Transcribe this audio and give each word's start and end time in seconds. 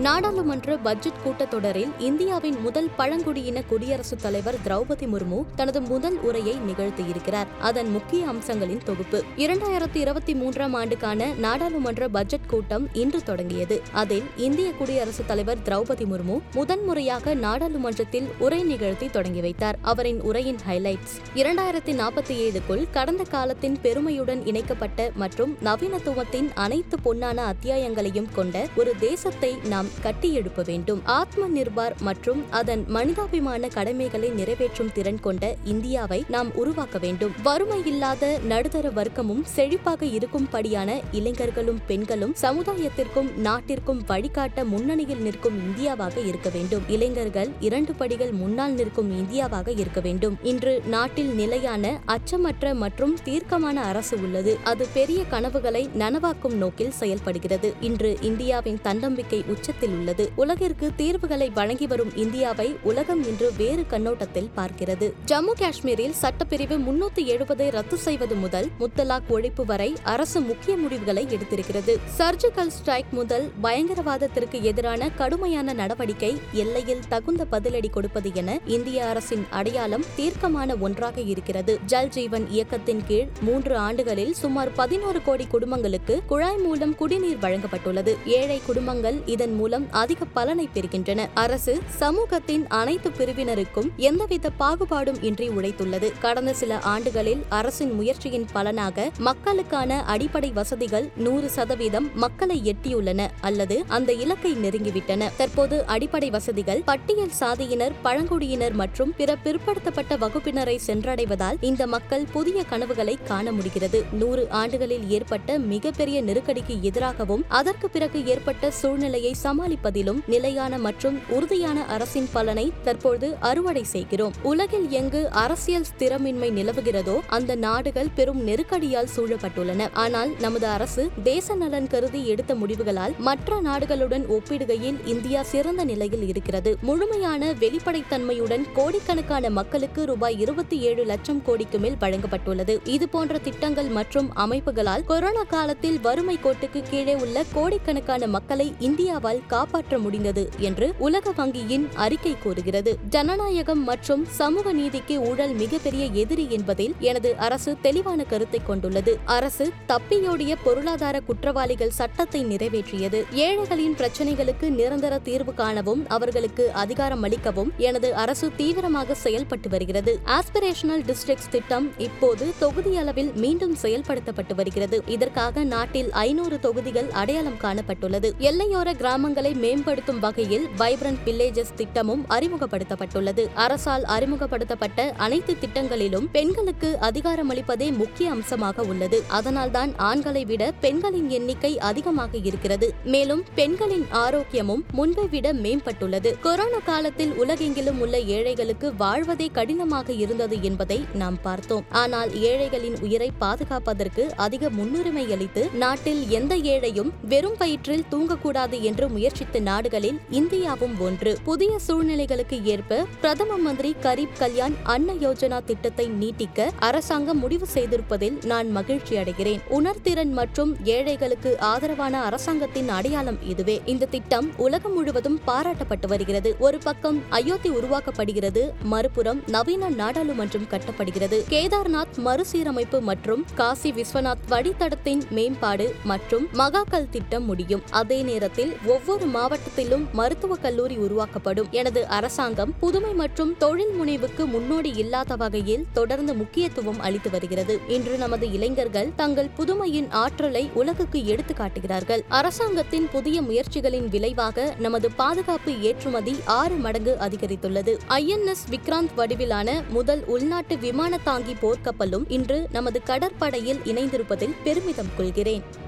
நாடாளுமன்ற 0.00 0.76
பட்ஜெட் 0.76 1.12
கூட்டத்தொடரில் 1.24 1.90
இந்தியாவின் 1.98 2.60
முதல் 2.60 2.90
பழங்குடியின 2.96 3.62
குடியரசுத் 3.62 4.22
தலைவர் 4.22 4.58
திரௌபதி 4.64 5.06
முர்மு 5.06 5.44
தனது 5.56 5.80
முதல் 5.80 6.20
உரையை 6.20 6.56
நிகழ்த்தியிருக்கிறார். 6.68 7.46
அதன் 7.60 7.90
முக்கிய 7.90 8.26
அம்சங்களின் 8.26 8.82
தொகுப்பு. 8.84 9.24
இரண்டாயிரத்தி 9.36 9.94
இருபத்தி 9.94 10.34
மூன்றாம் 10.34 10.74
ஆண்டுக்கான 10.74 11.26
நாடாளுமன்ற 11.26 12.08
பட்ஜெட் 12.08 12.46
கூட்டம் 12.46 12.88
இன்று 12.92 13.22
தொடங்கியது. 13.22 13.80
அதில் 13.92 14.22
இந்திய 14.36 14.72
குடியரசுத் 14.72 15.26
தலைவர் 15.26 15.58
திரௌபதி 15.64 16.04
முர்மு 16.04 16.40
முதன்முறையாக 16.54 17.34
நாடாளுமன்றத்தில் 17.34 18.28
உரை 18.38 18.62
நிகழ்த்தி 18.62 19.08
தொடங்கி 19.08 19.40
வைத்தார். 19.40 19.78
அவரின் 19.82 20.20
உரையின் 20.20 20.58
ஹைலைட்ஸ் 20.68 21.16
இரண்டாயிரத்தி 21.34 21.94
நாற்பத்தி 22.02 22.36
ஏழுக்குள் 22.36 22.86
கடந்த 22.90 23.22
காலத்தின் 23.22 23.78
பெருமையுடன் 23.82 24.46
இணைக்கப்பட்ட 24.46 25.10
மற்றும் 25.14 25.56
நவீனத்துவத்தின் 25.64 26.48
அனைத்து 26.54 26.96
பொன்னான 27.04 27.54
அத்தியாயங்களையும் 27.54 28.28
கொண்ட 28.34 28.66
ஒரு 28.76 28.94
தேசத்தை 28.98 29.54
நாம் 29.68 29.85
கட்டியெழுப்ப 30.02 30.64
வேண்டும். 30.64 31.00
ஆத்ம 31.04 31.48
நிர்பார் 31.48 32.00
மற்றும் 32.00 32.44
அதன் 32.50 32.84
மனிதாபிமான 32.88 33.68
கடமைகளை 33.68 34.28
நிறைவேற்றும் 34.28 34.92
திறன் 34.92 35.20
கொண்ட 35.20 35.56
இந்தியாவை 35.64 36.24
நாம் 36.28 36.54
உருவாக்க 36.54 36.98
வேண்டும். 36.98 37.32
வறுமை 37.42 37.86
இல்லாத 37.86 38.38
நடுத்தர 38.44 38.88
வர்க்கமும் 38.88 39.42
செழிப்பாக 39.56 40.06
இருக்கும்படியான 40.06 41.02
இளைஞர்களும் 41.12 41.80
பெண்களும் 41.86 42.34
சமுதாயத்திற்கும் 42.42 43.34
நாட்டிற்கும் 43.36 44.04
வழிகாட்ட 44.06 44.64
முன்னணியில் 44.64 45.18
நிற்கும் 45.18 45.58
இந்தியாவாக 45.58 46.26
இருக்க 46.26 46.48
வேண்டும். 46.48 46.82
இளைஞர்கள் 46.88 47.48
இரண்டு 47.60 47.94
படிகள் 47.94 48.30
முன்னால் 48.30 48.72
நிற்கும் 48.72 49.10
இந்தியாவாக 49.12 49.68
இருக்க 49.68 50.00
வேண்டும். 50.00 50.38
இன்று 50.42 50.82
நாட்டில் 50.86 51.34
நிலையான 51.34 52.00
அச்சமற்ற 52.06 52.74
மற்றும் 52.74 53.18
தீர்க்கமான 53.24 53.80
அரசு 53.80 54.20
உள்ளது. 54.20 54.58
அது 54.64 54.86
பெரிய 54.94 55.24
கனவுகளை 55.24 55.88
நனவாக்கும் 55.98 56.54
நோக்கில் 56.54 56.90
செயல்படுகிறது. 56.90 57.74
இன்று 57.80 58.16
இந்தியாவின் 58.20 58.78
தன்னம்பிக்கை 58.82 59.44
உச்சத்தில் 59.76 59.98
உள்ளது. 59.98 60.24
உலகிற்கு 60.36 60.86
தீர்வுகளை 60.96 61.50
வழங்கி 61.50 61.86
வரும் 61.86 62.12
இந்தியாவை 62.16 62.76
உலகம் 62.82 63.22
இன்று 63.26 63.52
வேறு 63.56 63.82
கண்ணோட்டத்தில் 63.86 64.48
பார்க்கிறது. 64.56 65.06
ஜம்மு 65.26 65.52
காஷ்மீரில் 65.58 66.14
சட்டப்பிரிவு 66.22 66.76
முன்னூத்தி 66.86 67.22
எழுபதை 67.32 67.70
ரத்து 67.70 67.96
செய்வது 67.96 68.34
முதல் 68.34 68.68
முத்தலாக் 68.80 69.28
ஒழிப்பு 69.28 69.64
வரை 69.64 69.88
அரசு 70.02 70.40
முக்கிய 70.40 70.76
முடிவுகளை 70.76 71.26
எடுத்திருக்கிறது. 71.26 71.96
சர்ஜிக்கல் 72.18 72.72
ஸ்ட்ரைக் 72.76 73.10
முதல் 73.10 73.50
பயங்கரவாதத்திற்கு 73.62 74.62
எதிரான 74.62 75.10
கடுமையான 75.10 75.72
நடவடிக்கை 75.72 76.32
எல்லையில் 76.52 77.04
தகுந்த 77.08 77.46
பதிலடி 77.52 77.90
கொடுப்பது 77.90 78.30
என 78.34 78.58
இந்திய 78.66 79.04
அரசின் 79.06 79.44
அடையாளம் 79.50 80.06
தீர்க்கமான 80.16 80.76
ஒன்றாக 80.76 81.20
இருக்கிறது. 81.20 81.78
ஜல் 81.86 82.08
ஜீவன் 82.08 82.48
இயக்கத்தின் 82.48 83.04
கீழ் 83.06 83.28
மூன்று 83.40 83.76
ஆண்டுகளில் 83.76 84.34
சுமார் 84.34 84.72
பதினோரு 84.72 85.22
கோடி 85.22 85.46
குடும்பங்களுக்கு 85.46 86.22
குழாய் 86.26 86.62
மூலம் 86.66 86.96
குடிநீர் 86.96 87.42
வழங்கப்பட்டுள்ளது. 87.42 88.14
ஏழை 88.24 88.60
குடும்பங்கள் 88.66 89.20
இதன் 89.26 89.52
மூலம் 89.52 89.64
அதிக 89.90 90.24
பலனை 90.24 90.68
பெறுகின்றன. 90.74 91.26
அரசு 91.34 91.78
சமூகத்தின் 91.88 92.66
அனைத்து 92.68 93.10
பிரிவினருக்கும் 93.10 93.94
எந்தவித 93.96 94.50
பாகுபாடும் 94.60 95.22
இன்றி 95.22 95.48
உழைத்துள்ளது. 95.48 96.12
கடந்த 96.20 96.52
சில 96.52 96.78
ஆண்டுகளில் 96.78 97.44
அரசின் 97.48 97.92
முயற்சியின் 97.92 98.46
பலனாக 98.52 99.10
மக்களுக்கான 99.18 100.04
அடிப்படை 100.04 100.50
வசதிகள் 100.50 101.10
நூறு 101.16 101.50
சதவீதம் 101.50 102.10
மக்களை 102.14 102.62
எட்டியுள்ளன 102.64 103.28
அல்லது 103.40 103.84
அந்த 103.86 104.12
இலக்கை 104.12 104.52
நெருங்கிவிட்டன. 104.54 105.30
தற்போது 105.36 105.86
அடிப்படை 105.86 106.30
வசதிகள் 106.30 106.82
பட்டியல் 106.84 107.30
சாதியினர் 107.40 107.92
பழங்குடியினர் 108.02 108.72
மற்றும் 108.72 109.14
பிற 109.16 109.36
பிற்படுத்தப்பட்ட 109.44 110.16
வகுப்பினரை 110.16 110.78
சென்றடைவதால் 110.86 111.56
இந்த 111.60 111.86
மக்கள் 111.86 112.24
புதிய 112.32 112.64
கனவுகளை 112.64 113.18
காண 113.24 113.52
முடிகிறது. 113.52 114.04
நூறு 114.12 114.50
ஆண்டுகளில் 114.50 115.08
ஏற்பட்ட 115.08 115.58
மிகப்பெரிய 115.58 116.22
நெருக்கடிக்கு 116.22 116.80
எதிராகவும் 116.80 117.44
அதற்கு 117.48 117.90
பிறகு 117.90 118.26
ஏற்பட்ட 118.26 118.70
சூழ்நிலையை 118.70 119.34
சமாளிப்பதிலும் 119.56 120.18
நிலையான 120.26 120.78
மற்றும் 120.78 121.20
உறுதியான 121.28 121.84
அரசின் 121.84 122.28
பலனை 122.32 122.72
தற்பொழுது 122.84 123.36
அறுவடை 123.40 123.82
செய்கிறோம். 123.84 124.34
உலகில் 124.42 124.90
எங்கு 124.90 125.30
அரசியல் 125.30 125.86
ஸ்திரமின்மை 125.90 126.48
நிலவுகிறதோ 126.58 127.20
அந்த 127.26 127.54
நாடுகள் 127.54 128.10
பெரும் 128.14 128.40
நெருக்கடியால் 128.48 129.10
சூழப்பட்டுள்ளன. 129.16 129.88
ஆனால் 129.92 130.30
நமது 130.38 130.66
அரசு 130.66 131.10
தேச 131.22 131.54
நலன் 131.54 131.86
கருதி 131.86 132.26
எடுத்த 132.26 132.54
முடிவுகளால் 132.54 133.14
மற்ற 133.18 133.60
நாடுகளுடன் 133.60 134.26
ஒப்பிடுகையில் 134.36 134.98
இந்தியா 135.04 135.42
சிறந்த 135.42 135.84
நிலையில் 135.84 136.28
இருக்கிறது. 136.28 136.76
முழுமையான 136.82 137.52
வெளிப்படைத்தன்மையுடன் 137.52 138.66
கோடிக்கணக்கான 138.74 139.50
மக்களுக்கு 139.50 140.04
ரூபாய் 140.04 140.38
இருபத்தி 140.38 140.78
ஏழு 140.80 141.04
லட்சம் 141.04 141.42
கோடிக்கு 141.42 141.78
மேல் 141.78 142.00
வழங்கப்பட்டுள்ளது. 142.00 142.76
இதுபோன்ற 142.84 143.38
திட்டங்கள் 143.38 143.88
மற்றும் 143.88 144.30
அமைப்புகளால் 144.46 145.06
கொரோனா 145.06 145.42
காலத்தில் 145.42 146.00
வறுமை 146.00 146.38
கோட்டுக்கு 146.44 146.82
கீழே 146.90 147.14
உள்ள 147.14 147.44
கோடிக்கணக்கான 147.54 148.26
மக்களை 148.26 148.74
இந்தியாவால் 148.80 149.44
காப்பாற்ற 149.46 149.98
முடிந்தது 149.98 150.50
என்று 150.58 150.94
உலக 150.98 151.30
வங்கியின் 151.30 151.88
அறிக்கை 151.94 152.36
கூறுகிறது. 152.38 152.98
ஜனநாயகம் 153.08 153.82
மற்றும் 153.84 154.24
சமூக 154.24 154.72
நீதிக்கு 154.72 155.20
ஊழல் 155.20 155.54
மிகப்பெரிய 155.54 156.06
எதிரி 156.12 156.46
என்பதில் 156.50 156.94
எனது 156.98 157.36
அரசு 157.36 157.76
தெளிவான 157.82 158.24
கருத்தை 158.24 158.60
கொண்டுள்ளது. 158.66 159.18
அரசு 159.24 159.72
தப்பியோடிய 159.88 160.54
பொருளாதார 160.64 161.20
குற்றவாளிகள் 161.20 161.90
சட்டத்தை 161.90 162.44
நிறைவேற்றியது. 162.44 163.24
ஏழைகளின் 163.30 163.94
பிரச்சனைகளுக்கு 163.94 164.68
நிரந்தர 164.68 165.18
தீர்வு 165.18 165.54
காணவும் 165.54 166.08
அவர்களுக்கு 166.08 166.72
அதிகாரம் 166.72 167.24
அளிக்கவும் 167.24 167.70
எனது 167.76 168.14
அரசு 168.14 168.50
தீவிரமாக 168.56 169.14
செயல்பட்டு 169.14 169.68
வருகிறது. 169.68 170.20
ஆஸ்பிரேஷனல் 170.24 171.04
டிஸ்ட்ரிக்ட்ஸ் 171.06 171.48
திட்டம் 171.50 171.92
இப்போது 171.98 172.52
தொகுதி 172.58 172.96
அளவில் 172.96 173.32
மீண்டும் 173.34 173.76
செயல்படுத்தப்பட்டு 173.82 174.54
வருகிறது. 174.54 175.02
இதற்காக 175.06 175.64
நாட்டில் 175.64 176.10
ஐநூறு 176.10 176.60
தொகுதிகள் 176.60 177.10
அடையாளம் 177.12 177.60
காணப்பட்டுள்ளது. 177.62 178.30
எல்லையோர 178.38 178.92
கிராமங்கள் 178.92 179.35
மேம்படுத்தும் 179.42 180.18
வகையில் 180.18 180.66
வைப்ரண்ட் 180.78 181.22
வில்லேஜஸ் 181.24 181.74
திட்டமும் 181.74 182.24
அறிமுகப்படுத்தப்பட்டுள்ளது. 182.28 183.48
அரசால் 183.54 184.04
அறிமுகப்படுத்தப்பட்ட 184.04 185.12
அனைத்து 185.16 185.56
திட்டங்களிலும் 185.60 186.28
பெண்களுக்கு 186.32 186.98
அதிகாரமளிப்பதே 187.00 187.96
முக்கிய 187.96 188.30
அம்சமாக 188.30 188.82
உள்ளது. 188.82 189.22
அதனால்தான் 189.28 189.96
ஆண்களை 189.96 190.44
விட 190.44 190.72
பெண்களின் 190.80 191.28
எண்ணிக்கை 191.28 191.78
அதிகமாக 191.78 192.36
இருக்கிறது. 192.36 192.94
மேலும் 193.04 193.44
பெண்களின் 193.54 194.06
ஆரோக்கியமும் 194.12 194.82
முன்பை 194.92 195.26
விட 195.26 195.52
மேம்பட்டுள்ளது. 195.52 196.40
கொரோனா 196.40 196.78
காலத்தில் 196.84 197.30
உலகெங்கிலும் 197.30 198.00
உள்ள 198.00 198.18
ஏழைகளுக்கு 198.18 198.94
வாழ்வதே 198.94 199.50
கடினமாக 199.52 200.12
இருந்தது 200.12 200.62
என்பதை 200.62 201.04
நாம் 201.14 201.38
பார்த்தோம். 201.42 201.84
ஆனால் 201.90 202.40
ஏழைகளின் 202.40 202.96
உயிரை 203.00 203.30
பாதுகாப்பதற்கு 203.40 204.28
அதிக 204.36 204.70
முன்னுரிமை 204.70 205.32
அளித்து 205.32 205.68
நாட்டில் 205.72 206.28
எந்த 206.28 206.56
ஏழையும் 206.56 207.12
வெறும் 207.28 207.54
வயிற்றில் 207.58 208.04
தூங்கக்கூடாது 208.10 208.80
என்று 208.80 209.08
முயற்சித்த 209.26 209.60
நாடுகளில் 209.60 210.18
இந்தியாவும் 210.30 210.98
ஒன்று. 210.98 211.38
புதிய 211.44 211.78
சூழ்நிலைகளுக்கு 211.86 212.62
ஏற்ப 212.62 213.06
பிரதம 213.20 213.56
மந்திரி 213.56 213.94
கரீப் 214.02 214.36
கல்யாண் 214.38 214.74
அன்ன 214.82 215.12
யோஜனா 215.12 215.64
திட்டத்தை 215.64 216.10
நீட்டிக்க 216.20 216.70
அரசாங்கம் 216.78 217.38
முடிவு 217.38 217.66
செய்திருப்பதில் 217.74 218.44
நான் 218.44 218.70
மகிழ்ச்சி 218.70 219.16
அடைகிறேன். 219.16 219.60
உணர்திறன் 219.70 220.30
மற்றும் 220.30 220.76
ஏழைகளுக்கு 220.84 221.58
ஆதரவான 221.58 222.20
அரசாங்கத்தின் 222.22 222.88
அடையாளம் 222.88 223.38
இதுவே. 223.42 223.80
இந்த 223.84 224.06
திட்டம் 224.06 224.50
உலகம் 224.56 224.94
முழுவதும் 224.94 225.40
பாராட்டப்பட்டு 225.46 226.06
வருகிறது. 226.06 226.56
ஒரு 226.58 226.78
பக்கம் 226.78 227.22
அயோத்தி 227.28 227.70
உருவாக்கப்படுகிறது 227.70 228.70
மறுபுறம் 228.82 229.42
நவீன 229.46 229.90
நாடாளுமன்றம் 229.90 230.70
கட்டப்படுகிறது. 230.70 231.40
கேதார்நாத் 231.48 232.16
மறுசீரமைப்பு 232.16 233.00
மற்றும் 233.00 233.44
காசி 233.54 233.92
விஸ்வநாத் 233.92 234.46
வழித்தடத்தின் 234.50 235.28
மேம்பாடு 235.30 235.94
மற்றும் 236.04 236.48
மகாக்கல் 236.54 237.10
திட்டம் 237.10 237.44
முடியும். 237.44 237.82
அதே 237.90 238.22
நேரத்தில் 238.22 238.72
ஒவ்வொரு 238.84 239.05
ஒவ்வொரு 239.08 239.30
மாவட்டத்திலும் 239.38 240.10
மருத்துவக் 240.12 240.62
கல்லூரி 240.62 240.96
உருவாக்கப்படும். 240.96 241.66
எனது 241.70 242.06
அரசாங்கம் 242.06 242.74
புதுமை 242.78 243.14
மற்றும் 243.14 243.56
தொழில் 243.56 243.92
முனைவுக்கு 243.92 244.46
முன்னோடி 244.46 244.92
இல்லாத 244.96 245.36
வகையில் 245.36 245.86
தொடர்ந்து 245.92 246.34
முக்கியத்துவம் 246.34 247.00
அளித்து 247.00 247.30
வருகிறது. 247.30 247.80
இன்று 247.88 248.16
நமது 248.16 248.50
இளைஞர்கள் 248.50 249.10
தங்கள் 249.16 249.48
புதுமையின் 249.58 250.10
ஆற்றலை 250.10 250.70
உலகுக்கு 250.74 251.26
எடுத்து 251.26 251.54
காட்டுகிறார்கள். 251.54 252.24
அரசாங்கத்தின் 252.28 253.08
புதிய 253.12 253.42
முயற்சிகளின் 253.42 254.08
விளைவாக 254.08 254.74
நமது 254.78 255.10
பாதுகாப்பு 255.10 255.80
ஏற்றுமதி 255.80 256.36
ஆறு 256.44 256.74
மடங்கு 256.74 257.16
அதிகரித்துள்ளது. 257.20 257.98
ஐஎன்எஸ் 258.08 258.66
விக்ராந்த் 258.70 259.14
வடிவிலான 259.16 259.82
முதல் 259.88 260.24
உள்நாட்டு 260.26 260.78
விமான 260.78 261.18
தாங்கி 261.18 261.56
போர்க்கப்பலும் 261.62 262.24
இன்று 262.28 262.68
நமது 262.72 263.02
கடற்படையில் 263.02 263.78
இணைந்திருப்பதில் 263.78 264.54
பெருமிதம் 264.64 265.14
கொள்கிறேன். 265.16 265.84